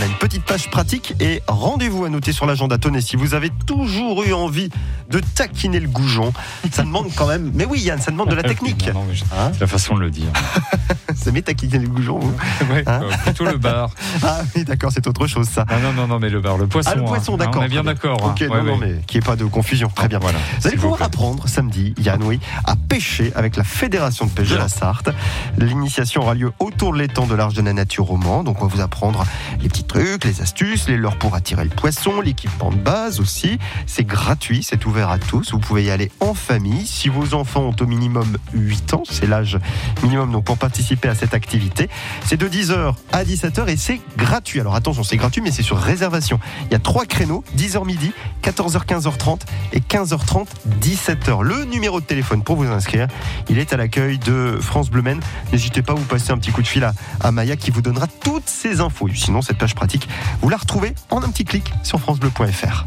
[0.00, 0.10] Maine.
[0.18, 4.32] Petite page pratique et rendez-vous à noter sur l'agenda Tonnet si vous avez toujours eu
[4.32, 4.70] envie
[5.10, 6.32] de taquiner le goujon.
[6.72, 7.50] Ça demande quand même.
[7.54, 8.86] Mais oui, Yann, ça demande de la technique.
[8.88, 10.26] Non, non, mais je- Hein la façon de le dire.
[11.32, 12.34] Met taquiner le goujon, vous
[12.72, 13.90] Ouais, Hein euh, plutôt le bar.
[14.22, 15.64] Ah oui, d'accord, c'est autre chose ça.
[15.82, 16.90] Non, non, non, mais le bar, le poisson.
[16.92, 17.06] Ah, le hein.
[17.06, 17.62] poisson, Hein, d'accord.
[17.62, 18.18] On est bien d'accord.
[18.24, 18.30] hein.
[18.34, 19.88] Ok, Ouais, non, non, mais qu'il n'y ait pas de confusion.
[19.94, 20.18] Très bien.
[20.18, 20.38] Voilà.
[20.60, 24.48] Vous allez vous pouvoir apprendre samedi, Yann, oui, à pêcher avec la Fédération de pêche
[24.50, 25.10] de la Sarthe.
[25.58, 28.42] L'initiation aura lieu autour de l'étang de l'Arche de la Nature au Mans.
[28.44, 29.24] Donc, on va vous apprendre
[29.60, 33.58] les petits trucs, les astuces, les leurres pour attirer le poisson, l'équipement de base aussi.
[33.86, 35.52] C'est gratuit, c'est ouvert à tous.
[35.52, 36.86] Vous pouvez y aller en famille.
[36.86, 39.58] Si vos enfants ont au minimum 8 ans, c'est l'âge
[40.02, 41.88] minimum donc pour participer à cette activité.
[42.24, 44.60] C'est de 10h à 17h et c'est gratuit.
[44.60, 46.40] Alors attention, c'est gratuit, mais c'est sur réservation.
[46.66, 48.12] Il y a trois créneaux 10h midi,
[48.42, 49.40] 14h, 15h30
[49.72, 50.46] et 15h30,
[50.80, 51.42] 17h.
[51.42, 53.06] Le numéro de téléphone pour vous inscrire,
[53.48, 55.00] il est à l'accueil de France Bleu.
[55.52, 57.80] N'hésitez pas à vous passer un petit coup de fil à, à Maya qui vous
[57.80, 59.08] donnera toutes ces infos.
[59.14, 60.08] Sinon, cette page pratique,
[60.42, 62.86] vous la retrouvez en un petit clic sur FranceBleu.fr.